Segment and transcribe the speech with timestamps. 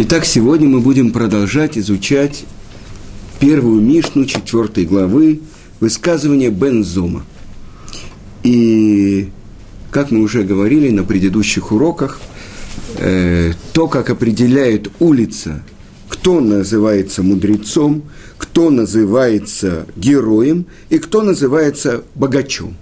[0.00, 2.44] Итак, сегодня мы будем продолжать изучать
[3.40, 5.40] первую Мишну четвертой главы
[5.80, 7.24] высказывание Бензома.
[8.44, 9.28] И,
[9.90, 12.20] как мы уже говорили на предыдущих уроках,
[12.94, 15.64] э, то, как определяет улица,
[16.08, 18.04] кто называется мудрецом,
[18.36, 22.76] кто называется героем и кто называется богачом.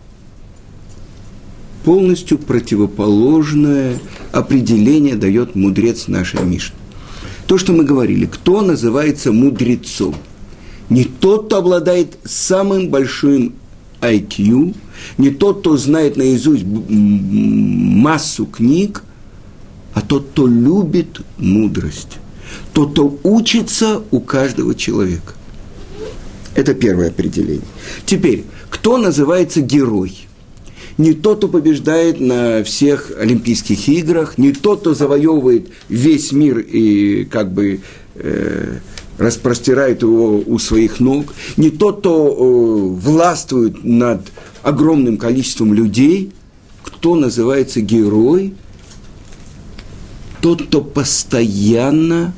[1.83, 3.98] Полностью противоположное
[4.33, 6.77] определение дает мудрец нашей Мишны.
[7.46, 10.17] То, что мы говорили, кто называется мудрецом?
[10.89, 13.54] Не тот, кто обладает самым большим
[14.00, 14.75] IQ,
[15.18, 19.04] не тот, кто знает наизусть массу книг,
[19.95, 22.18] а тот, кто любит мудрость,
[22.73, 25.35] тот, кто учится у каждого человека.
[26.54, 27.67] Это первое определение.
[28.07, 30.25] Теперь, кто называется герой?
[30.99, 37.25] Не тот, кто побеждает на всех Олимпийских играх, не тот, кто завоевывает весь мир и
[37.25, 37.81] как бы
[38.14, 38.78] э,
[39.19, 44.23] распростирает его у своих ног, не тот, кто э, властвует над
[44.62, 46.33] огромным количеством людей,
[46.83, 48.55] кто называется герой,
[50.41, 52.35] тот, кто постоянно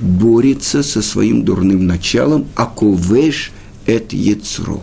[0.00, 3.52] борется со своим дурным началом, аковеш
[3.86, 4.82] эт яцро.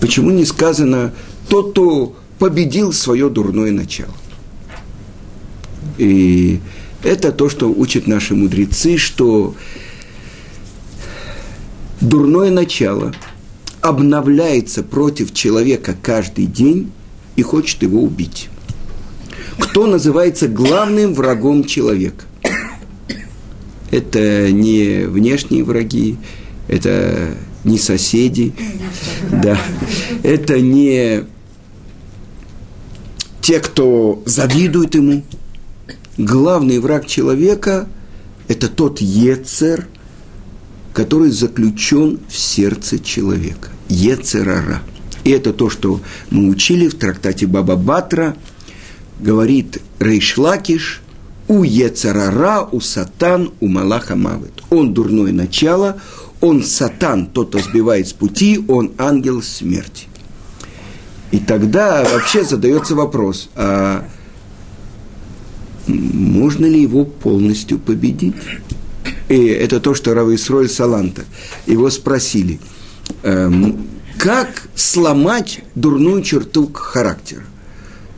[0.00, 1.12] Почему не сказано
[1.48, 4.14] тот, кто победил свое дурное начало?
[5.98, 6.60] И
[7.02, 9.54] это то, что учат наши мудрецы, что
[12.00, 13.14] дурное начало
[13.82, 16.92] обновляется против человека каждый день
[17.36, 18.48] и хочет его убить.
[19.58, 22.24] Кто называется главным врагом человека?
[23.90, 26.16] Это не внешние враги,
[26.68, 28.52] это не соседи,
[29.30, 29.58] да,
[30.22, 31.24] это не
[33.40, 35.24] те, кто завидует ему.
[36.16, 37.88] Главный враг человека–
[38.48, 39.88] это тот Ецер,
[40.92, 43.70] который заключен в сердце человека.
[43.88, 44.82] Ецерара.
[45.24, 46.00] И это то, что
[46.30, 48.36] мы учили в трактате Баба Батра.
[49.18, 51.02] Говорит Рейшлакиш,
[51.48, 54.62] у Ецерара, у Сатан, у Малаха Мавит.
[54.70, 56.00] Он дурное начало,
[56.40, 60.06] он сатан, тот, кто сбивает с пути, он ангел смерти.
[61.30, 64.04] И тогда вообще задается вопрос, а
[65.86, 68.34] можно ли его полностью победить?
[69.28, 71.24] И это то, что Равы Исроль Саланта.
[71.66, 72.58] Его спросили,
[73.22, 73.86] эм,
[74.18, 77.44] как сломать дурную черту характера?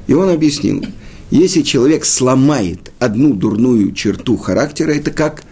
[0.06, 0.84] И он объяснил,
[1.31, 5.43] если человек сломает одну дурную черту характера, это как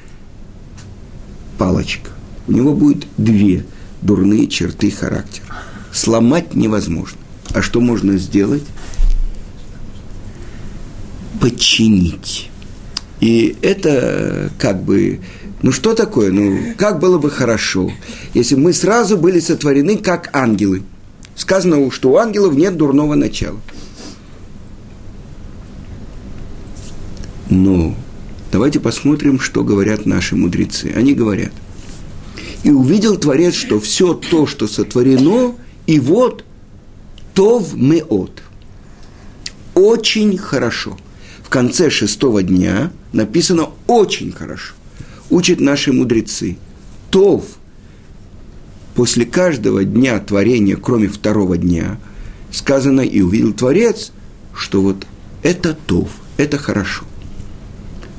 [1.59, 2.11] палочка
[2.51, 3.65] у него будет две
[4.03, 5.47] дурные черты характера.
[5.93, 7.19] Сломать невозможно.
[7.55, 8.65] А что можно сделать?
[11.41, 12.51] Подчинить.
[13.21, 15.21] И это как бы,
[15.63, 16.33] ну что такое?
[16.33, 17.93] Ну, как было бы хорошо,
[18.35, 20.83] если мы сразу были сотворены как ангелы.
[21.37, 23.61] Сказано, что у ангелов нет дурного начала.
[27.49, 27.95] Но
[28.51, 30.93] давайте посмотрим, что говорят наши мудрецы.
[30.97, 31.53] Они говорят–
[32.63, 35.55] и увидел Творец, что все то, что сотворено,
[35.87, 36.45] и вот
[37.35, 38.43] тов меот.
[39.75, 40.97] Очень хорошо.
[41.43, 44.75] В конце шестого дня написано очень хорошо.
[45.31, 46.59] Учат наши мудрецы.
[47.11, 47.45] טוב.
[48.95, 51.99] После каждого дня творения, кроме второго дня,
[52.53, 54.13] сказано, и увидел Творец,
[54.55, 55.07] что вот
[55.43, 57.05] это טוב, это хорошо.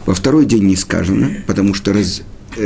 [0.05, 2.21] Во второй день не сказано, потому что раз,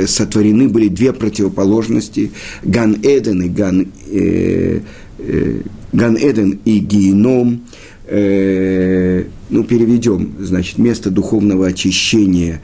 [0.08, 2.32] сотворены были две противоположности
[2.64, 4.80] גן עדן и גן, э,
[5.20, 5.62] э,
[5.94, 7.62] גן עדן и גיהנום.
[8.08, 12.62] Э, ну, переведем, значит, место духовного очищения,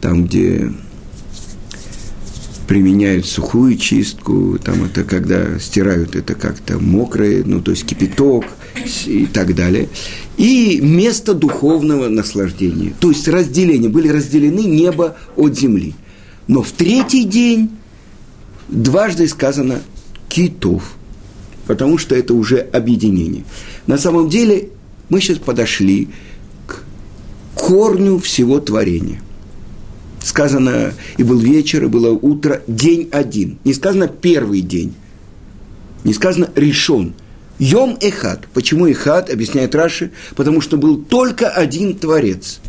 [0.00, 0.70] там, где
[2.66, 8.46] применяют сухую чистку, там это когда стирают это как-то мокрое, ну, то есть кипяток
[9.06, 9.88] и так далее.
[10.36, 12.92] И место духовного наслаждения.
[12.98, 15.94] То есть разделение, были разделены небо от земли.
[16.46, 17.70] Но в третий день
[18.68, 19.80] дважды сказано
[20.28, 20.96] китов,
[21.66, 23.44] потому что это уже объединение.
[23.86, 24.70] На самом деле
[25.08, 26.08] мы сейчас подошли
[26.66, 26.84] к
[27.54, 29.22] корню всего творения.
[30.22, 33.58] Сказано, и был вечер, и было утро, день один.
[33.64, 34.94] Не сказано первый день.
[36.02, 37.14] Не сказано решен.
[37.58, 38.48] Йом Эхад.
[38.52, 42.60] Почему Эхад, объясняет Раши, потому что был только один Творец.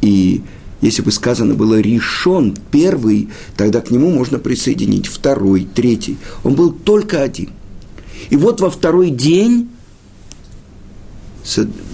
[0.00, 0.42] И
[0.82, 6.18] если бы сказано было решен первый, тогда к нему можно присоединить второй, третий.
[6.42, 7.50] Он был только один.
[8.30, 9.68] И вот во второй день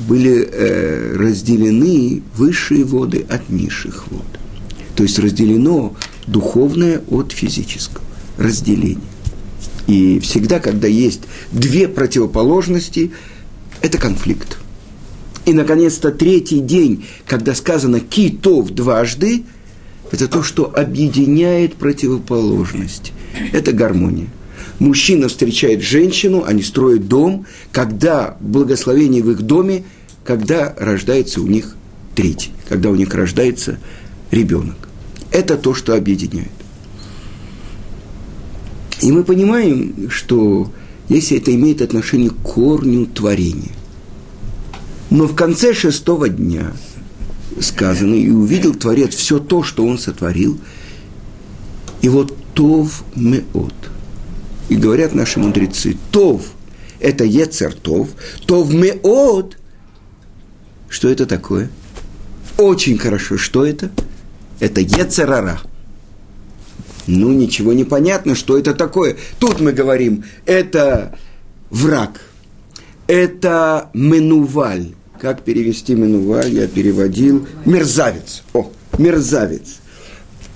[0.08, 4.26] были э, разделены высшие воды от низших вод.
[4.96, 5.94] То есть разделено
[6.26, 8.04] духовное от физического.
[8.38, 8.98] Разделение.
[9.86, 13.12] И всегда, когда есть две противоположности,
[13.80, 14.58] это конфликт.
[15.48, 19.44] И, наконец-то, третий день, когда сказано «китов» дважды,
[20.12, 23.14] это то, что объединяет противоположность.
[23.54, 24.26] Это гармония.
[24.78, 29.84] Мужчина встречает женщину, они строят дом, когда благословение в их доме,
[30.22, 31.76] когда рождается у них
[32.14, 33.78] третий, когда у них рождается
[34.30, 34.76] ребенок.
[35.30, 36.52] Это то, что объединяет.
[39.00, 40.70] И мы понимаем, что
[41.08, 43.77] если это имеет отношение к корню творения.
[45.10, 46.72] Но в конце шестого дня
[47.60, 50.58] сказано, и увидел Творец все то, что он сотворил,
[52.02, 53.74] и вот Тов Меот.
[54.68, 56.42] И говорят наши мудрецы, Тов–
[57.00, 58.08] это Ецер Тов,
[58.46, 59.56] Тов Меот.
[60.88, 61.70] Что это такое?
[62.56, 63.36] Очень хорошо.
[63.36, 63.90] Что это?
[64.58, 65.60] Это Ецерара.
[67.06, 69.16] Ну, ничего не понятно, что это такое.
[69.38, 71.16] Тут мы говорим, это
[71.70, 72.20] враг,
[73.06, 74.94] это менуваль.
[75.20, 76.52] Как перевести менуваль?
[76.52, 77.46] Я переводил.
[77.64, 78.42] Мерзавец.
[78.52, 79.78] О, мерзавец.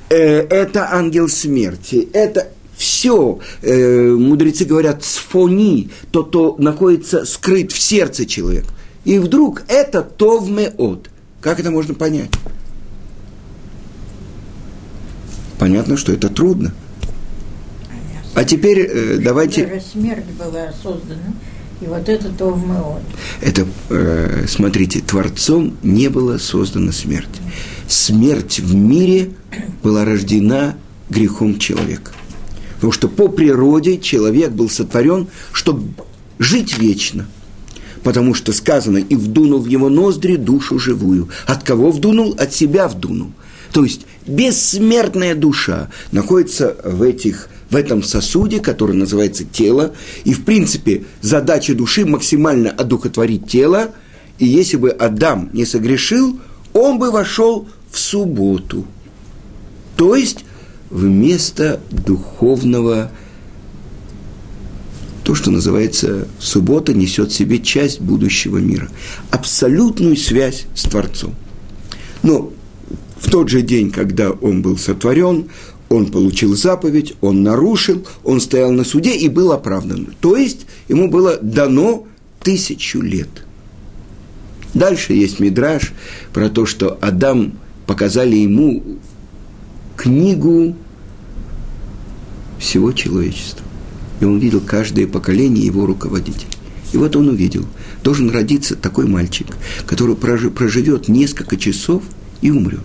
[0.09, 2.09] Э, это ангел смерти.
[2.13, 8.69] Это все, э, мудрецы говорят, сфони, то, то находится скрыт в сердце человека.
[9.05, 11.09] И вдруг это товмеот.
[11.41, 12.31] Как это можно понять?
[15.63, 16.73] понятно, что это трудно.
[18.35, 19.81] А теперь э, давайте...
[19.93, 21.35] Смерть была создана,
[21.83, 23.03] и вот это то в Меот.
[23.41, 27.41] Это, э, смотрите, Творцом не было создана смерть.
[27.89, 29.31] Смерть в мире
[29.83, 30.77] была рождена
[31.11, 32.13] грехом человека.
[32.77, 35.89] Потому что по природе человек был сотворен, чтобы
[36.39, 37.27] жить вечно.
[38.03, 41.29] Потому что сказано, и вдунул в его ноздри душу живую.
[41.47, 42.35] От кого вдунул?
[42.39, 43.33] От себя вдунул.
[43.73, 49.95] То есть бессмертная душа находится в, этих, в этом сосуде, который называется тело.
[50.25, 53.93] И, в принципе, задача души максимально одухотворить тело.
[54.39, 56.39] И если бы Адам не согрешил,
[56.75, 58.85] он бы вошел в субботу.
[59.97, 60.45] То есть
[60.91, 63.11] вместо духовного
[65.25, 68.91] то, что называется суббота, несет в себе часть будущего мира.
[69.31, 71.35] Абсолютную связь с Творцом.
[72.23, 72.53] Но
[73.19, 75.49] в тот же день, когда он был сотворен,
[75.93, 80.15] он получил заповедь, он нарушил, он стоял на суде и был оправдан.
[80.21, 82.07] То есть ему было дано
[82.41, 83.29] тысячу лет.
[84.75, 85.93] Дальше есть мидраж
[86.33, 87.53] про то, что Адам
[87.87, 88.83] показали ему
[89.97, 90.75] книгу
[92.59, 93.67] всего человечества.
[94.21, 96.47] И он видел каждое поколение его руководителей.
[96.93, 97.67] И вот он увидел,
[98.03, 99.47] должен родиться такой мальчик,
[99.87, 102.03] который проживет несколько часов
[102.41, 102.81] и умрет.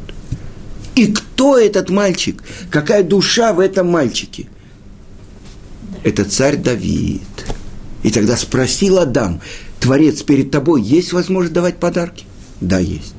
[0.98, 2.42] И кто этот мальчик?
[2.72, 4.48] Какая душа в этом мальчике?
[6.04, 7.22] Это царь Давид.
[8.02, 9.40] И тогда спросил Адам,
[9.80, 12.26] Творец перед тобой, есть возможность давать подарки?
[12.62, 13.14] Да, есть.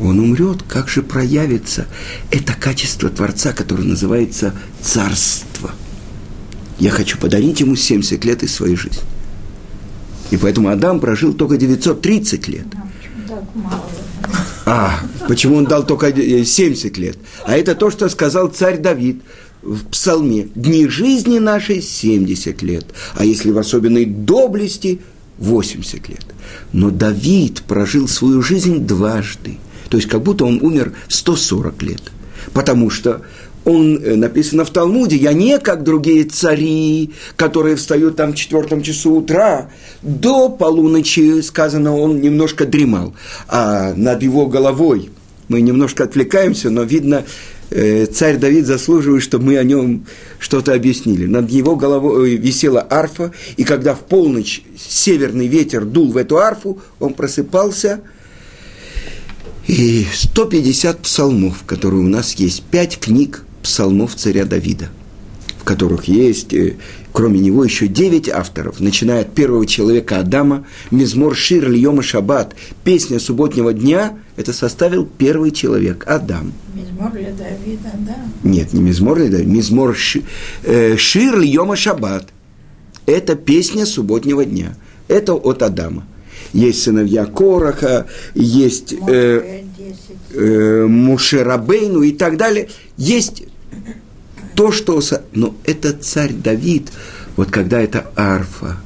[0.00, 1.86] Он умрет, как же проявится
[2.30, 5.72] это качество Творца, которое называется царство.
[6.78, 9.02] Я хочу подарить ему 70 лет из своей жизни.
[10.30, 12.66] И поэтому Адам прожил только 930 лет.
[13.26, 13.82] Так мало.
[14.74, 17.18] А, почему он дал только 70 лет?
[17.44, 19.20] А это то, что сказал царь Давид
[19.60, 20.48] в псалме.
[20.54, 25.02] Дни жизни нашей 70 лет, а если в особенной доблести
[25.36, 26.24] 80 лет.
[26.72, 29.58] Но Давид прожил свою жизнь дважды.
[29.90, 32.02] То есть как будто он умер 140 лет.
[32.54, 33.20] Потому что
[33.64, 38.82] он э, написано в Талмуде, я не как другие цари, которые встают там в четвертом
[38.82, 39.70] часу утра,
[40.02, 43.14] до полуночи, сказано, он немножко дремал,
[43.48, 45.10] а над его головой,
[45.48, 47.24] мы немножко отвлекаемся, но видно,
[47.70, 50.06] э, царь Давид заслуживает, чтобы мы о нем
[50.38, 51.26] что-то объяснили.
[51.26, 56.80] Над его головой висела арфа, и когда в полночь северный ветер дул в эту арфу,
[56.98, 58.00] он просыпался–
[59.66, 64.88] и 150 псалмов, которые у нас есть, пять книг псалмов царя Давида,
[65.58, 66.76] в которых есть, э,
[67.12, 72.54] кроме него, еще девять авторов, начиная от первого человека Адама, Мизмор Шир Льома Шаббат,
[72.84, 76.52] песня субботнего дня, это составил первый человек, Адам.
[76.74, 78.16] Мизмор для Давида, да?
[78.42, 79.96] Нет, не Мизмор для Давида, Мизмор
[80.64, 82.28] э, Шир Льома Шаббат.
[83.06, 84.76] Это песня субботнего дня.
[85.08, 86.06] Это от Адама.
[86.52, 89.62] Есть сыновья Короха, есть э,
[90.32, 92.68] э, Мушерабейну и так далее.
[92.96, 93.44] Есть
[94.54, 95.00] то, что...
[95.32, 96.90] Но это царь Давид,
[97.36, 98.76] вот когда эта арфа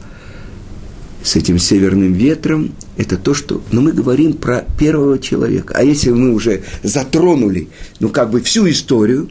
[1.23, 3.62] с этим северным ветром, это то, что...
[3.73, 5.75] Но мы говорим про первого человека.
[5.76, 7.69] А если мы уже затронули,
[8.00, 9.31] ну, как бы всю историю,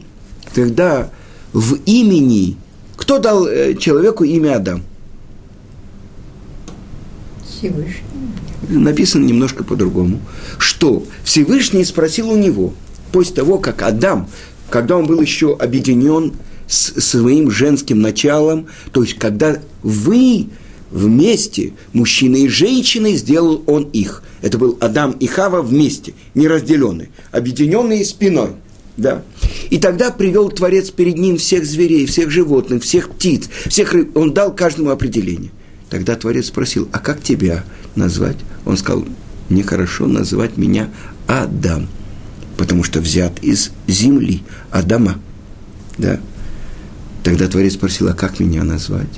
[0.54, 1.10] тогда
[1.52, 2.56] в имени...
[2.96, 4.82] Кто дал э, человеку имя Адам?
[7.46, 8.02] Всевышний.
[8.68, 10.20] Написано немножко по-другому.
[10.58, 12.74] Что Всевышний спросил у него,
[13.12, 14.28] после того, как Адам,
[14.70, 16.32] когда он был еще объединен
[16.66, 20.48] с своим женским началом, то есть когда вы
[20.90, 24.22] вместе, мужчина и женщина, сделал он их.
[24.42, 28.50] Это был Адам и Хава вместе, неразделенные, объединенные спиной.
[28.96, 29.22] Да.
[29.68, 34.16] И тогда привел Творец перед ним всех зверей, всех животных, всех птиц, всех рыб.
[34.16, 35.50] Он дал каждому определение.
[35.90, 38.36] Тогда Творец спросил, а как тебя назвать?
[38.64, 39.04] Он сказал,
[39.50, 40.90] нехорошо называть меня
[41.26, 41.88] Адам,
[42.56, 45.18] потому что взят из земли, Адама.
[45.98, 46.20] Да?
[47.22, 49.08] Тогда Творец спросил, а как меня назвать?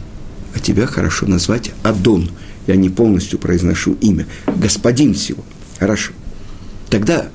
[0.54, 2.30] А тебя хорошо назвать Адон.
[2.66, 4.26] Я не полностью произношу имя.
[4.46, 5.44] Господин всего.
[5.78, 6.12] Хорошо.
[6.90, 7.28] Тогда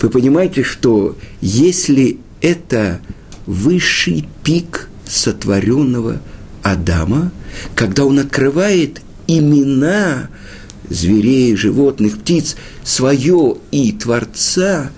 [0.00, 3.00] вы понимаете, что если это
[3.46, 6.20] высший пик сотворенного
[6.62, 7.30] Адама,
[7.74, 10.28] когда он открывает имена
[10.88, 14.90] зверей, животных, птиц, свое и Творца,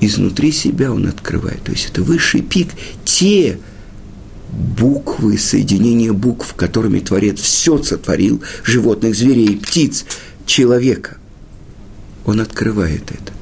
[0.00, 1.62] изнутри себя он открывает.
[1.62, 2.68] То есть это высший пик,
[3.04, 3.58] те
[4.50, 10.04] буквы, соединение букв, которыми Творец все сотворил, животных, зверей, птиц,
[10.46, 11.16] человека.
[12.24, 13.32] Он открывает это.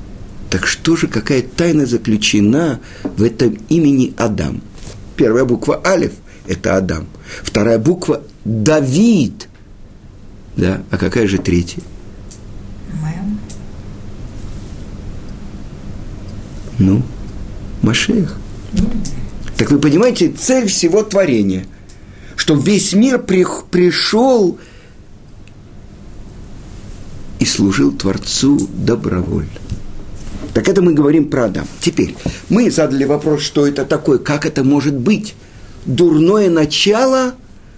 [0.51, 4.63] Так что же, какая тайна заключена в этом имени Адам?
[5.17, 6.13] Первая буква Алиф–
[6.47, 7.07] это Адам.
[7.43, 9.49] Вторая буква– Давид.
[10.57, 11.83] Да, а какая же третья?
[16.83, 17.01] Ну,
[17.81, 18.37] Машех.
[19.57, 21.67] Так вы понимаете, цель всего творения,
[22.35, 24.59] что весь мир при, пришел
[27.39, 29.53] и служил Творцу добровольно.
[30.55, 31.69] Так это мы говорим про Адам.
[31.81, 32.17] Теперь,
[32.49, 35.37] мы задали вопрос, что это такое, как это может быть.
[35.87, 37.35] Дурное начало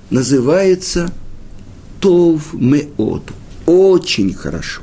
[0.08, 1.12] называется
[2.00, 3.32] Тов Меот.
[3.66, 4.80] Очень хорошо.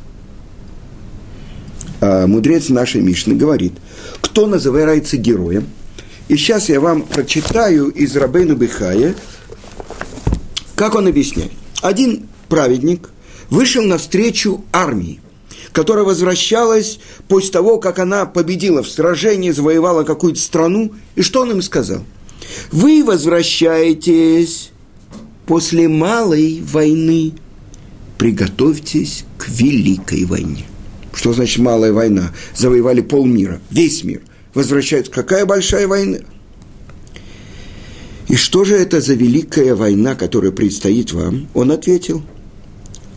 [2.01, 3.73] А мудрец нашей Мишны говорит,
[4.31, 5.67] кто называется героем–
[6.31, 9.15] и сейчас я вам прочитаю из Рабейну Бихая,
[10.75, 11.51] как он объясняет.
[11.81, 13.09] Один праведник
[13.49, 15.19] вышел навстречу армии,
[15.73, 20.93] которая возвращалась после того, как она победила в сражении, завоевала какую-то страну.
[21.15, 22.05] И что он им сказал?
[22.71, 24.71] Вы возвращаетесь
[25.45, 27.33] после малой войны,
[28.17, 30.65] приготовьтесь к великой войне.
[31.13, 32.31] Что значит малая война?
[32.55, 34.21] Завоевали полмира, весь мир
[34.53, 35.11] возвращаются.
[35.11, 36.19] Какая большая война?
[38.27, 41.47] И что же это за великая война, которая предстоит вам?
[41.53, 42.23] Он ответил,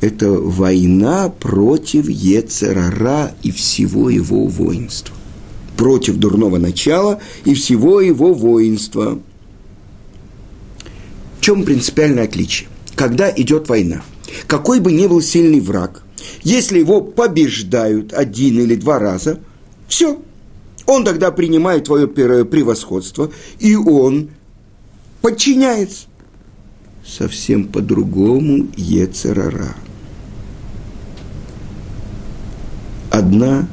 [0.00, 5.14] это война против Ецерара и всего его воинства.
[5.76, 9.18] Против дурного начала и всего его воинства.
[11.38, 12.68] В чем принципиальное отличие?
[12.94, 14.02] Когда идет война,
[14.46, 16.03] какой бы ни был сильный враг,
[16.44, 19.40] если его побеждают один или два раза,
[19.88, 20.22] все,
[20.86, 24.28] он тогда принимает твое превосходство, и он
[25.22, 26.06] подчиняется.
[27.04, 29.74] Совсем по-другому Ецерара.
[33.10, 33.66] Одна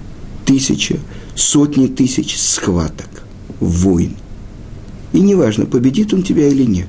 [0.45, 0.97] тысяча,
[1.35, 3.23] сотни тысяч схваток,
[3.59, 4.15] войн.
[5.11, 6.87] И неважно, победит он тебя или нет.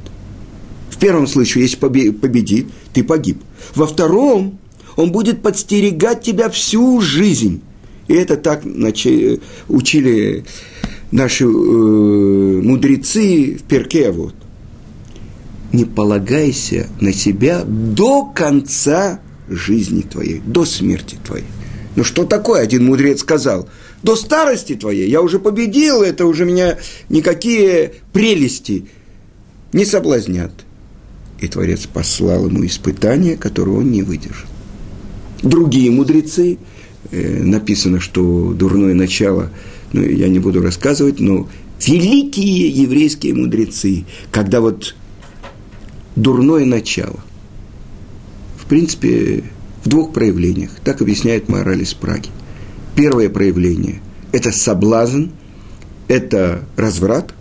[0.90, 3.42] В первом случае, если победит, ты погиб.
[3.74, 4.58] Во втором,
[4.96, 7.62] он будет подстерегать тебя всю жизнь
[8.08, 10.44] и это так начали, учили
[11.10, 14.34] наши э, мудрецы в Перке вот.
[15.72, 21.46] Не полагайся на себя до конца жизни твоей, до смерти твоей.
[21.96, 23.68] Ну что такое, один мудрец сказал,
[24.02, 28.86] до старости твоей я уже победил, это уже меня никакие прелести
[29.72, 30.52] не соблазнят.
[31.40, 34.51] И Творец послал ему испытание, которое он не выдержал.
[35.42, 36.58] Другие мудрецы–
[37.10, 39.50] Э, написано, что дурное начало,
[39.92, 41.48] ну, я не буду рассказывать, но
[41.84, 44.94] великие еврейские мудрецы, когда вот
[46.14, 47.20] дурное начало,
[48.56, 49.44] в принципе,
[49.84, 52.28] в двух проявлениях, так объясняет мораль из Праги.
[52.94, 54.00] Первое проявление–
[54.32, 55.26] это соблазн,
[56.06, 57.34] это разврат.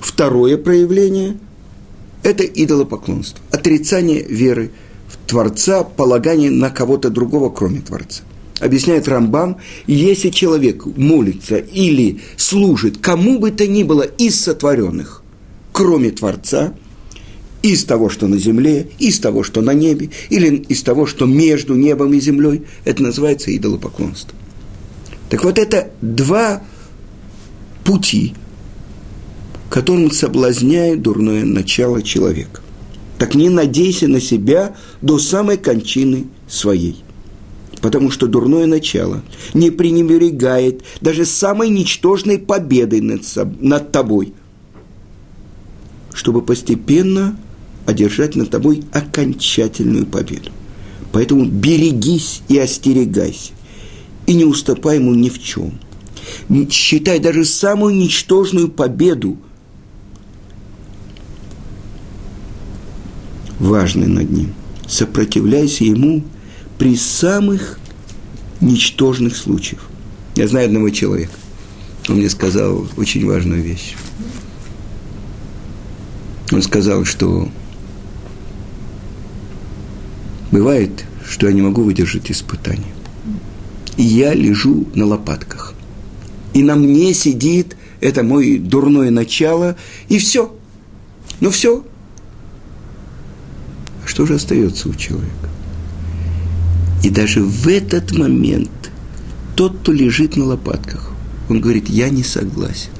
[0.00, 1.38] Второе проявление–
[2.24, 4.72] это идолопоклонство, отрицание веры
[5.26, 8.22] Творца, полагание на кого-то другого, кроме Творца
[8.60, 15.22] объясняет Рамбам, если человек молится или служит кому бы то ни было из сотворенных,
[15.72, 16.72] кроме Творца,
[17.62, 21.74] из того, что на земле, из того, что на небе, или из того, что между
[21.74, 22.62] небом и землей.
[22.84, 24.36] Это называется идолопоклонство.
[25.30, 26.62] Так вот, это два
[27.82, 28.34] пути,
[29.70, 32.60] которым соблазняет дурное начало человека.
[33.24, 37.02] Так не надейся на себя до самой кончины своей.
[37.80, 39.22] Потому что дурное начало
[39.54, 43.22] не пренебрегает даже самой ничтожной победой над,
[43.62, 44.34] над тобой,
[46.12, 47.34] чтобы постепенно
[47.86, 50.50] одержать над тобой окончательную победу.
[51.10, 53.52] Поэтому берегись и остерегайся,
[54.26, 55.78] и не уступай ему ни в чем.
[56.70, 59.38] Считай даже самую ничтожную победу
[63.58, 64.54] важной над ним.
[64.86, 66.24] Сопротивляйся ему
[66.78, 67.78] при самых
[68.60, 69.88] ничтожных случаях.
[70.36, 71.32] Я знаю одного человека.
[72.08, 73.94] Он мне сказал очень важную вещь.
[76.52, 77.48] Он сказал, что
[80.50, 82.92] бывает, что я не могу выдержать испытания.
[83.96, 85.74] И я лежу на лопатках.
[86.52, 89.76] И на мне сидит это мое дурное начало,
[90.08, 90.54] и все.
[91.40, 91.84] Ну все.
[94.06, 95.48] Что же остается у человека?
[97.02, 98.70] И даже в этот момент
[99.56, 101.12] тот, кто лежит на лопатках,
[101.48, 102.90] он говорит, я не согласен.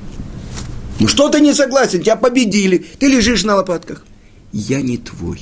[1.00, 2.00] Ну что ты не согласен?
[2.00, 4.04] Тебя победили, ты лежишь на лопатках.
[4.52, 5.40] Я не твой.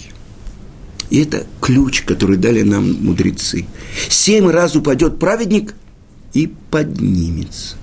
[1.10, 3.66] И это ключ, который дали нам мудрецы.
[4.08, 5.74] Семь раз упадет праведник
[6.32, 7.76] и поднимется.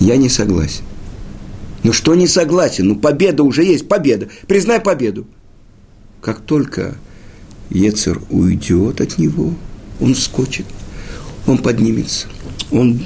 [0.00, 0.82] Я не согласен.
[1.82, 2.88] Ну что не согласен?
[2.88, 4.28] Ну победа уже есть, победа.
[4.46, 5.26] Признай победу.
[6.20, 6.96] Как только
[7.70, 9.54] Ецер уйдет от него,
[10.00, 10.66] он вскочит,
[11.46, 12.28] он поднимется,
[12.70, 13.02] он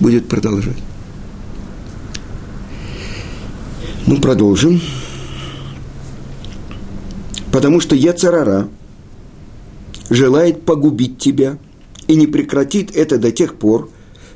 [0.00, 0.76] будет продолжать.
[4.06, 4.80] Ну, продолжим.
[7.52, 8.68] Потому что Ецарара
[10.08, 11.58] желает погубить тебя
[12.08, 13.90] и не прекратит это до тех пор,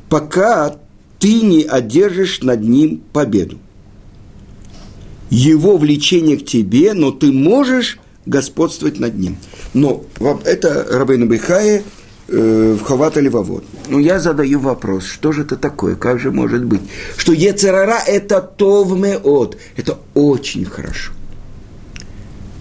[0.09, 0.77] пока
[1.25, 3.59] ты не одержишь над ним победу
[5.31, 9.39] его влечение к тебе, но ты можешь господствовать над ним.
[9.73, 10.05] Но
[10.45, 11.83] это Рабейну Бихае
[12.29, 13.65] э, в Хавата Левовод.
[13.89, 16.83] Но я задаю вопрос, что же это такое, как же может быть?
[17.17, 21.13] Что Ецерара– это товмеот, это очень хорошо.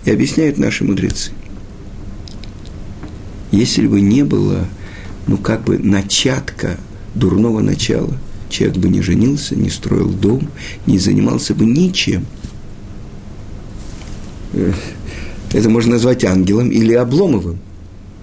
[0.05, 1.31] И объясняют наши мудрецы.
[3.51, 4.65] Если бы не было,
[5.27, 6.77] ну, как бы начатка
[7.13, 8.17] дурного начала,
[8.53, 10.49] человек бы не женился, не строил дом,
[10.85, 12.25] не занимался бы ничем–
[14.53, 14.71] Э,
[15.51, 17.59] это можно назвать ангелом или обломовым.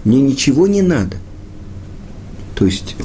[0.03, 1.17] Мне ничего не надо.
[2.55, 2.95] То есть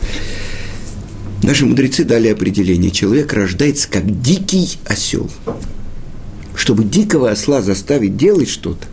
[1.43, 2.91] наши мудрецы дали определение.
[2.91, 5.31] Человек рождается как дикий осел.
[6.55, 8.87] Чтобы дикого осла заставить делать что-то,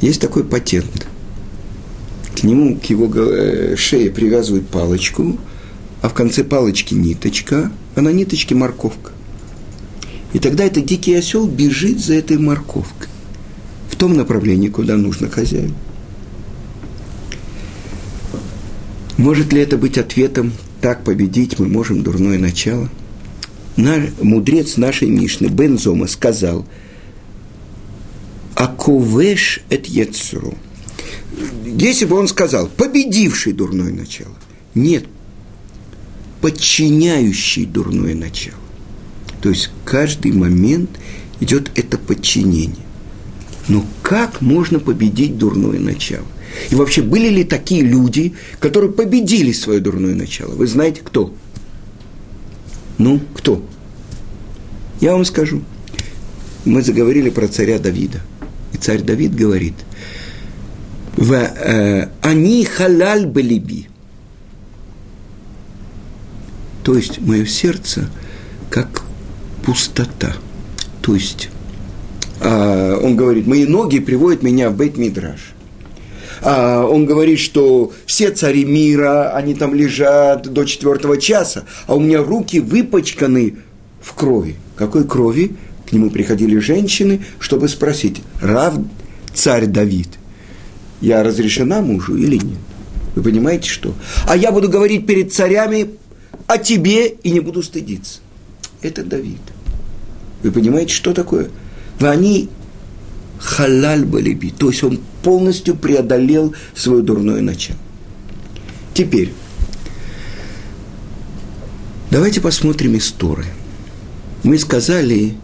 [0.00, 1.06] есть такой патент.
[2.34, 5.38] К нему, к его э, шее привязывают палочку,
[6.02, 9.12] а в конце палочки ниточка, а на ниточке морковка.
[10.32, 13.08] И тогда этот дикий осел бежит за этой морковкой
[13.90, 15.74] в том направлении, куда нужно хозяин.
[19.16, 22.88] Может ли это быть ответом «так победить мы можем дурное начало»?
[23.76, 26.66] Наш, мудрец нашей Мишны Бензома сказал
[28.54, 30.54] «Аковеш эт ецру».
[31.64, 34.34] Если бы он сказал «победивший дурное начало»,
[34.74, 35.04] нет,
[36.40, 38.58] подчиняющий дурное начало.
[39.42, 40.90] То есть каждый момент
[41.40, 42.84] идет это подчинение.
[43.68, 46.26] Но как можно победить дурное начало?
[46.70, 50.54] И вообще, были ли такие люди, которые победили свое дурное начало?
[50.54, 51.34] Вы знаете, кто?
[52.96, 53.64] Ну, кто?
[55.00, 55.62] Я вам скажу.
[56.64, 58.20] Мы заговорили про царя Давида.
[58.72, 59.74] И царь Давид говорит,
[61.16, 63.88] э, «Они халаль балиби».
[66.82, 68.08] То есть, мое сердце,
[68.70, 69.02] как
[69.64, 70.34] пустота.
[71.02, 71.50] То есть,
[72.40, 75.54] а, он говорит, мои ноги приводят меня в Бейт-Мидраш.
[76.40, 82.00] А, он говорит, что все цари мира, они там лежат до четвертого часа, а у
[82.00, 83.56] меня руки выпачканы
[84.00, 84.56] в крови.
[84.76, 85.56] Какой крови?
[85.88, 88.74] К нему приходили женщины, чтобы спросить, Рав
[89.34, 90.08] царь Давид,
[91.00, 92.58] я разрешена мужу или нет?
[93.14, 93.94] Вы понимаете, что?
[94.26, 95.90] А я буду говорить перед царями
[96.48, 98.20] о тебе и не буду стыдиться.
[98.82, 99.40] Это Давид.
[100.42, 101.50] Вы понимаете, что такое?
[102.00, 102.48] Они
[103.38, 107.78] халаль балиби, то есть он полностью преодолел свое дурное начало.
[108.94, 109.32] Теперь,
[112.10, 113.46] давайте посмотрим истории.
[114.42, 115.34] Мы сказали,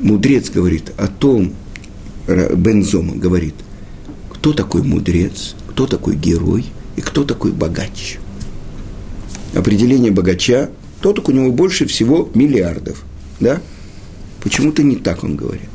[0.00, 1.54] мудрец говорит о том,
[2.26, 3.54] Бензома говорит,
[4.32, 8.18] кто такой мудрец, кто такой герой и кто такой богач.
[9.54, 13.04] Определение богача, тот, у него больше всего миллиардов,
[13.40, 13.60] да?
[14.42, 15.68] Почему-то не так он говорит.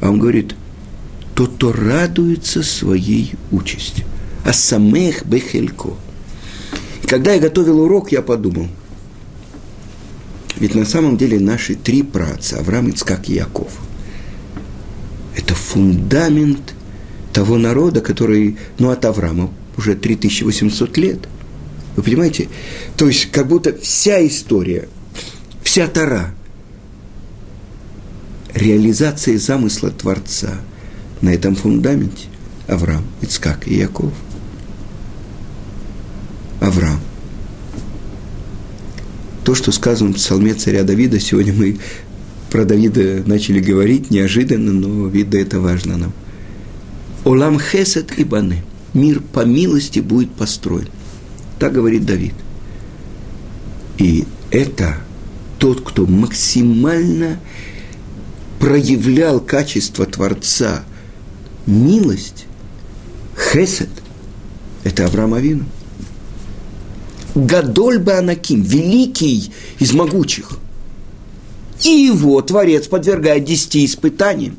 [0.00, 0.54] А он говорит,
[1.34, 4.04] тот, кто радуется своей участи.
[4.44, 5.90] А самех бехелько.
[7.06, 8.68] Когда я готовил урок, я подумал,
[10.56, 13.72] ведь на самом деле наши три праца, Авраам, Ицкак и Яков,
[15.36, 16.74] это фундамент
[17.32, 21.28] того народа, который, ну, от Авраама уже 3800 лет.
[21.96, 22.48] Вы понимаете?
[22.96, 24.88] То есть, как будто вся история,
[25.62, 26.34] вся Тара,
[28.52, 30.60] реализация замысла Творца
[31.20, 32.26] на этом фундаменте
[32.66, 34.12] Авраам, Ицкак и Яков.
[36.60, 37.00] Авраам.
[39.44, 41.78] То, что сказано в псалме царя Давида, сегодня мы
[42.50, 46.12] про Давида начали говорить неожиданно, но, видно, это важно нам.
[47.24, 48.62] Олам хесед и баны.
[48.94, 50.88] Мир по милости будет построен.
[51.64, 52.34] Так говорит Давид.
[53.96, 54.98] И это
[55.58, 57.40] тот, кто максимально
[58.60, 60.84] проявлял качество Творца,
[61.64, 62.44] милость,
[63.34, 63.88] хесед,
[64.84, 65.64] это Авраам Авину.
[67.34, 70.58] Гадоль Анаким, великий из могучих.
[71.82, 74.58] И его Творец подвергает десяти испытаниям.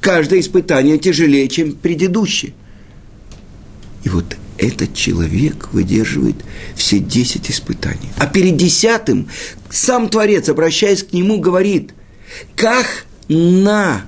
[0.00, 2.52] Каждое испытание тяжелее, чем предыдущее.
[4.02, 6.36] И вот этот человек выдерживает
[6.74, 8.10] все десять испытаний.
[8.18, 9.28] А перед десятым
[9.70, 11.94] сам Творец, обращаясь к нему, говорит,
[12.56, 14.02] как на,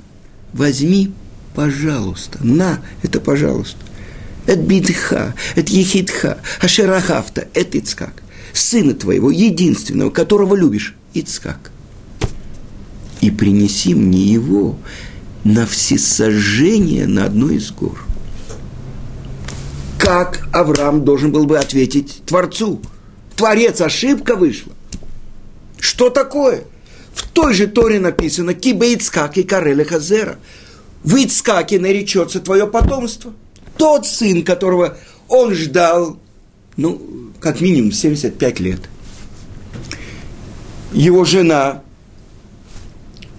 [0.52, 1.12] возьми,
[1.54, 3.78] пожалуйста, на, это пожалуйста.
[4.46, 8.22] Это бидха, это ехидха, ашерахавта, это Ицкак.
[8.52, 11.70] Сына твоего, единственного, которого любишь, Ицкак.
[13.20, 14.76] И принеси мне его
[15.44, 18.04] на всесожжение на одной из гор–
[20.02, 22.82] как Авраам должен был бы ответить Творцу?
[23.36, 24.72] Творец, ошибка вышла.
[25.78, 26.64] Что такое?
[27.14, 30.38] В той же Торе написано «Кибе Ицкак и Кареля Хазера».
[31.04, 33.32] В Ицкаке наречется твое потомство.
[33.76, 36.18] Тот сын, которого он ждал,
[36.76, 38.80] ну, как минимум 75 лет.
[40.92, 41.82] Его жена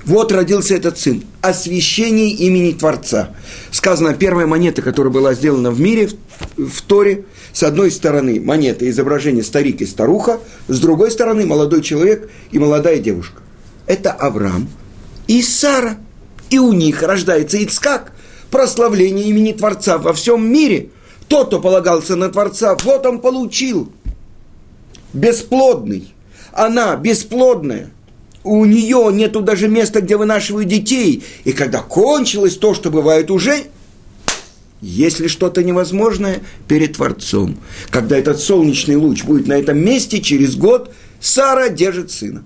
[0.06, 1.26] вот родился этот сын.
[1.44, 3.32] Освящение имени Творца.
[3.70, 6.10] Сказано, первая монета, которая была сделана в мире,
[6.56, 12.32] в Торе, с одной стороны монета изображение старик и старуха, с другой стороны молодой человек
[12.52, 13.42] и молодая девушка.
[13.88, 14.70] Это Авраам
[15.28, 15.98] и Сара.
[16.50, 18.14] И у них рождается Ицкак,
[18.50, 20.92] прославление имени Творца во всем мире.
[21.28, 23.92] Тот, кто полагался на Творца, вот он получил.
[25.12, 26.14] Бесплодный.
[26.54, 27.92] Она бесплодная–
[28.44, 31.24] у нее нету даже места, где вынашивают детей.
[31.44, 33.66] И когда кончилось то, что бывает уже,
[34.82, 37.58] если что-то невозможное перед Творцом,
[37.90, 42.44] когда этот солнечный луч будет на этом месте, через год Сара держит сына.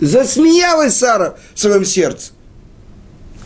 [0.00, 2.32] Засмеялась Сара в своем сердце.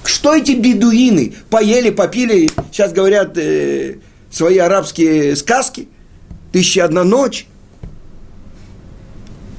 [0.04, 3.96] Что эти бедуины поели, попили, сейчас говорят э,
[4.30, 5.88] свои арабские сказки,
[6.52, 7.46] тысяча одна ночь.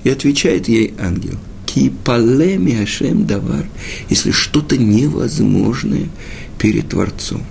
[0.03, 1.37] И отвечает ей ангел,
[1.77, 3.65] ки палеми ашем давар,
[4.09, 6.09] если что-то невозможное
[6.57, 7.43] перед Творцом.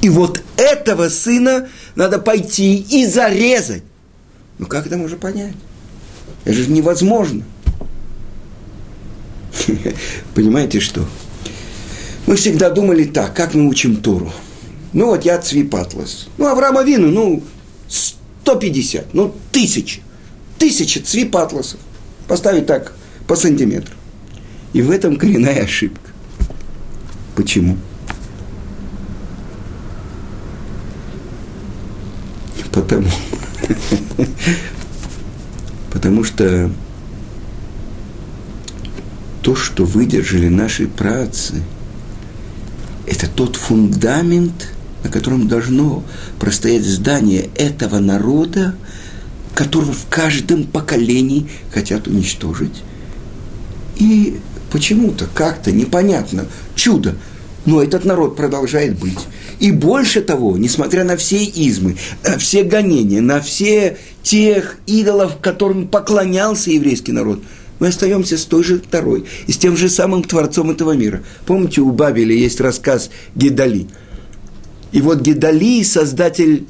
[0.00, 3.82] И вот этого сына надо пойти и зарезать.
[4.58, 5.54] Ну как это можно понять?
[6.44, 7.44] Это же невозможно.
[10.34, 11.06] Понимаете что?
[12.26, 14.32] Мы всегда думали так, как мы учим Туру.
[14.92, 16.28] Ну вот я Цвипатлас.
[16.36, 17.42] Ну, Авраама Вину, ну,
[17.88, 20.00] 150, ну, тысячи.
[20.58, 21.78] Тысяча Цвипатласов
[22.28, 22.92] поставить так
[23.26, 23.94] по сантиметру.
[24.72, 26.10] И в этом коренная ошибка.
[27.34, 27.76] Почему?
[32.70, 33.08] Потому,
[35.92, 36.70] потому что
[39.42, 41.62] то, что выдержали наши працы,
[43.06, 46.04] это тот фундамент, на котором должно
[46.38, 48.76] простоять здание этого народа,
[49.58, 52.84] которого в каждом поколении хотят уничтожить.
[53.96, 54.36] И
[54.70, 57.16] почему-то, как-то непонятно, чудо,
[57.66, 59.18] но этот народ продолжает быть.
[59.58, 65.88] И больше того, несмотря на все измы, э, все гонения, на все тех идолов, которым
[65.88, 67.42] поклонялся еврейский народ,
[67.80, 71.24] мы остаемся с той же второй и с тем же самым Творцом этого мира.
[71.46, 73.88] Помните, у Бабеля есть рассказ Гедали.
[74.92, 76.68] И вот Гедали, создатель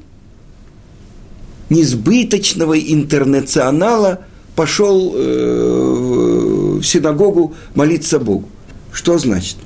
[1.71, 4.21] несбыточного интернационала
[4.55, 8.49] пошел э, в синагогу молиться Богу.
[8.93, 9.57] Что значит?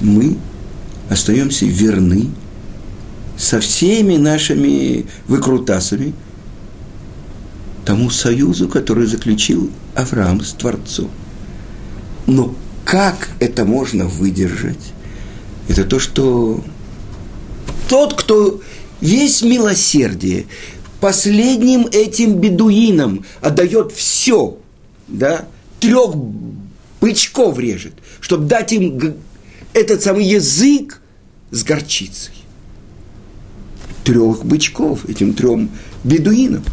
[0.00, 0.36] Мы
[1.08, 2.30] остаемся верны
[3.36, 6.14] со всеми нашими выкрутасами
[7.84, 11.10] тому союзу, который заключил Авраам с Творцом.
[12.26, 14.92] Но как это можно выдержать?
[15.68, 16.62] Это то, что
[17.88, 18.60] тот, кто
[19.00, 20.46] весь милосердие,
[21.00, 24.56] последним этим бедуинам отдает все,
[25.08, 25.46] да,
[25.80, 26.14] трех
[27.00, 29.16] бычков режет, чтобы дать им
[29.74, 31.02] этот самый язык
[31.50, 32.32] с горчицей.
[34.04, 35.70] Трех бычков, этим трем
[36.04, 36.64] бедуинам.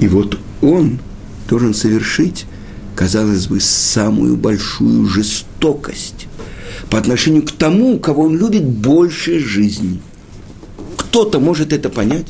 [0.00, 0.98] И вот он
[1.48, 2.46] должен совершить,
[2.96, 6.26] казалось бы, самую большую жестокость
[6.92, 10.02] по отношению к тому, кого он любит больше жизни.
[10.98, 12.26] Кто-то может это понять.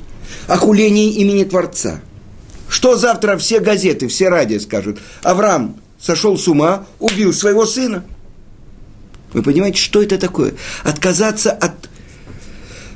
[0.46, 2.00] Охуление имени Творца.
[2.68, 5.00] Что завтра все газеты, все радио скажут?
[5.24, 8.04] Авраам сошел с ума, убил своего сына.
[9.32, 10.54] Вы понимаете, что это такое?
[10.84, 11.72] Отказаться от...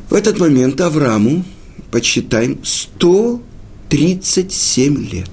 [0.09, 1.42] В этот момент Аврааму,
[1.90, 5.31] подсчитаем, 137 лет.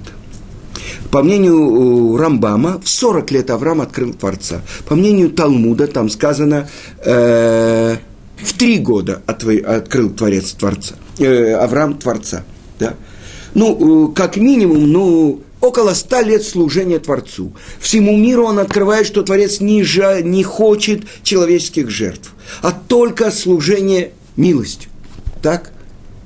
[1.13, 4.61] По мнению Рамбама, в 40 лет Авраам открыл Творца.
[4.87, 6.67] По мнению Талмуда, там сказано,
[7.05, 7.97] э,
[8.37, 10.95] в три года открыл Творец Творца.
[11.19, 12.43] Э, Авраам Творца.
[12.79, 12.95] Да?
[13.53, 17.53] Ну, э, как минимум, ну, около ста лет служения Творцу.
[17.79, 24.13] Всему миру он открывает, что Творец не, жа, не хочет человеческих жертв, а только служение
[24.35, 24.89] милостью.
[25.43, 25.73] Так?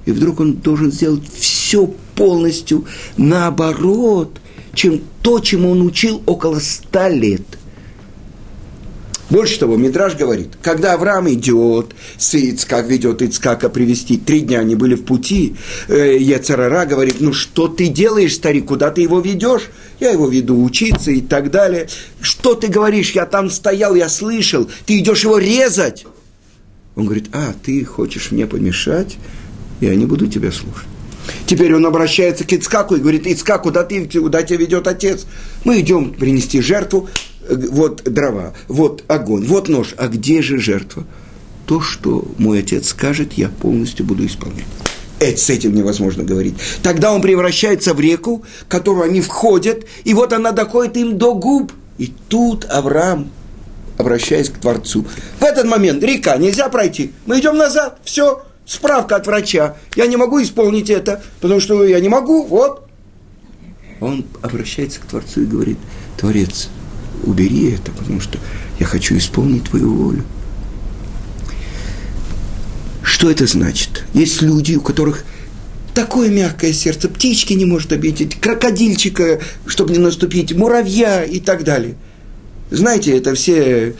[0.05, 2.85] И вдруг он должен сделать все полностью
[3.17, 4.39] наоборот,
[4.77, 7.41] чем то, чему он учил около ста лет–
[9.29, 11.87] больше того, Мидраж говорит, когда Авраам идет,
[12.17, 15.57] с Ицкак ведет Ицкака привести, три дня они были в пути,
[15.89, 19.63] э, Ецарара говорит, ну что ты делаешь, старик, куда ты его ведешь?
[19.99, 21.89] Я его веду учиться и так далее.
[22.21, 26.05] Что ты говоришь, я там стоял, я слышал, ты идешь его резать.
[26.95, 29.17] Он говорит, а, ты хочешь мне помешать,
[29.81, 30.87] я не буду тебя слушать.
[31.45, 35.25] Теперь он обращается к Ицкаку и говорит, Ицкак, куда, ты, куда тебя ведет отец?
[35.63, 37.09] Мы идем принести жертву,
[37.49, 39.93] вот дрова, вот огонь, вот нож.
[39.97, 41.05] А где же жертва?
[41.65, 44.65] То, что мой отец скажет, я полностью буду исполнять.
[45.19, 46.55] Это с этим невозможно говорить.
[46.83, 51.33] Тогда он превращается в реку, в которую они входят, и вот она доходит им до
[51.33, 51.71] губ.
[51.97, 53.31] И тут Авраам,
[53.97, 55.05] обращаясь к Творцу,
[55.39, 60.17] в этот момент река, нельзя пройти, мы идем назад, все, справка от врача, я не
[60.17, 62.87] могу исполнить это, потому что я не могу, вот.
[63.99, 65.77] Он обращается к Творцу и говорит,
[66.17, 66.69] Творец,
[67.23, 68.37] убери это, потому что
[68.79, 70.23] я хочу исполнить твою волю.
[73.01, 74.03] Что это значит?
[74.13, 75.23] Есть люди, у которых
[75.95, 81.95] такое мягкое сердце, птички не может обидеть, крокодильчика, чтобы не наступить, муравья и так далее.
[82.69, 83.95] Знаете, это все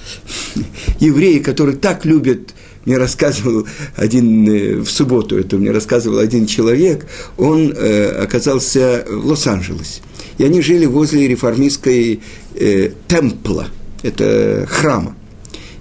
[0.99, 2.53] евреи, которые так любят
[2.87, 7.05] мне рассказывал один э, в субботу, это мне рассказывал один человек,
[7.37, 10.01] он э, оказался в Лос-Анджелесе.
[10.37, 12.21] И они жили возле реформистской
[12.55, 13.67] э, темпла,
[14.03, 15.17] это храма.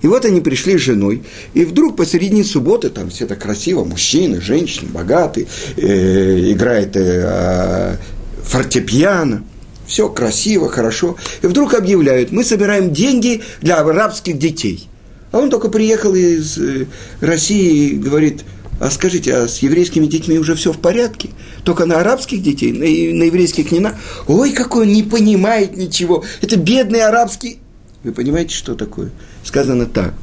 [0.03, 1.23] И вот они пришли с женой,
[1.55, 7.99] и вдруг посередине субботы, там все так красиво, мужчины, женщины, богатые, э, играет э,
[8.43, 9.45] фортепиано,
[9.87, 11.17] все красиво, хорошо.
[11.43, 14.89] И вдруг объявляют, мы собираем деньги для арабских детей.
[15.33, 16.87] А он только приехал из э,
[17.21, 18.45] России и говорит,
[18.79, 21.31] а скажите, а с еврейскими детьми уже все в порядке?
[21.65, 23.95] Только на арабских детей, на, на еврейских не на...
[24.29, 26.25] Ой, какой он не понимает ничего.
[26.41, 27.59] Это бедный арабский...
[28.05, 29.11] Вы понимаете, что такое?
[29.43, 30.15] Сказано так.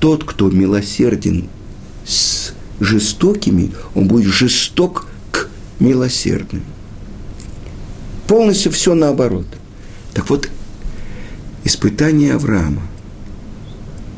[0.00, 1.48] Тот, кто милосерден
[2.04, 6.64] с жестокими, он будет жесток к милосердным.
[8.26, 9.46] Полностью все наоборот.
[10.14, 10.48] Так вот,
[11.64, 12.82] испытание Авраама.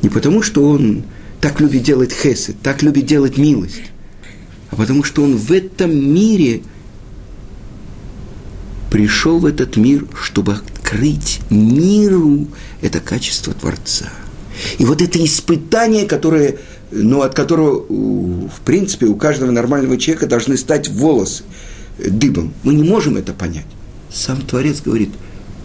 [0.04, 1.04] Не потому, что он
[1.40, 3.80] так любит делать хесед, так любит делать милость,
[4.70, 6.60] а потому что он в этом мире
[8.90, 12.48] пришел в этот мир, чтобы открыть миру
[12.82, 14.10] это качество Творца.
[14.76, 16.58] И вот это испытание, которое,
[16.90, 21.44] ну, от которого, в принципе, у каждого нормального человека должны стать волосы
[21.98, 22.52] дыбом.
[22.62, 23.64] Мы не можем это понять.
[24.12, 25.12] Сам Творец говорит,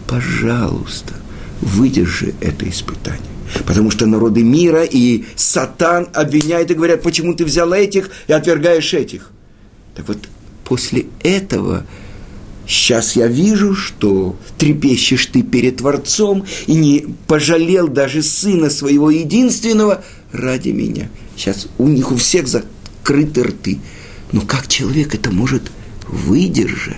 [0.08, 1.12] пожалуйста,
[1.60, 3.39] выдержи это испытание.
[3.66, 8.94] Потому что народы мира и сатан обвиняют и говорят, почему ты взял этих и отвергаешь
[8.94, 9.30] этих.
[9.94, 10.18] Так вот,
[10.64, 11.84] после этого
[12.66, 20.04] сейчас я вижу, что трепещешь ты перед Творцом и не пожалел даже сына своего единственного
[20.32, 21.08] ради меня.
[21.36, 23.80] Сейчас у них у всех закрыты рты.
[24.32, 25.70] Но как человек это может
[26.06, 26.96] выдержать?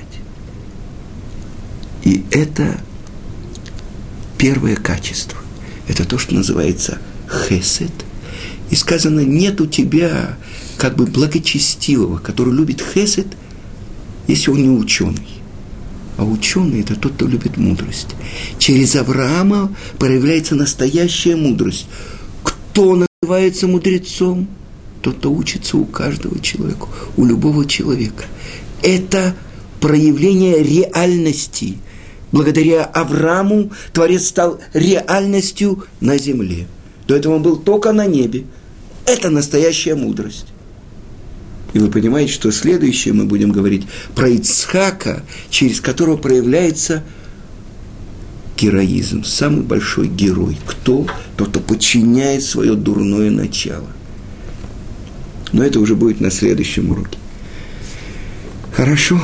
[2.05, 2.81] И это
[4.37, 5.39] первое качество.
[5.89, 7.93] Это то, что называется хесед.
[8.71, 10.37] И сказано, нет у тебя
[10.79, 13.27] как бы благочестивого, который любит хесед,
[14.27, 15.29] если он не ученый.
[16.17, 18.09] А ученый– это тот, кто любит мудрость.
[18.59, 21.87] Через Авраама проявляется настоящая мудрость.
[22.43, 24.49] Кто называется мудрецом?
[25.01, 28.25] Тот, кто учится у каждого человека, у любого человека.
[28.83, 29.35] Это
[29.81, 31.79] проявление реальности.
[32.33, 36.67] Благодаря Аврааму Творец стал реальностью на земле.
[37.07, 38.45] До этого он был только на небе.
[39.05, 40.47] Это настоящая мудрость.
[41.75, 47.03] И вы понимаете, что следующее мы будем говорить про Ицхака, через которого проявляется
[48.57, 50.59] героизм, самый большой герой.
[50.67, 51.07] Кто?
[51.37, 53.89] Тот, кто подчиняет свое дурное начало.
[55.53, 57.19] Но это уже будет на следующем уроке.
[58.73, 59.21] Хорошо.